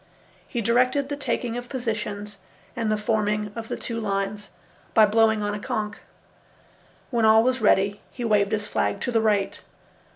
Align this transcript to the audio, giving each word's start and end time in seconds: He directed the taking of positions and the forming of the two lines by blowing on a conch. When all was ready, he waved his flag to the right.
He 0.47 0.61
directed 0.63 1.09
the 1.09 1.15
taking 1.15 1.57
of 1.57 1.69
positions 1.69 2.39
and 2.75 2.91
the 2.91 2.97
forming 2.97 3.51
of 3.55 3.67
the 3.67 3.77
two 3.77 3.99
lines 3.99 4.49
by 4.95 5.05
blowing 5.05 5.43
on 5.43 5.53
a 5.53 5.59
conch. 5.59 5.97
When 7.11 7.23
all 7.23 7.43
was 7.43 7.61
ready, 7.61 8.01
he 8.09 8.25
waved 8.25 8.51
his 8.51 8.65
flag 8.65 8.99
to 9.01 9.11
the 9.11 9.21
right. 9.21 9.61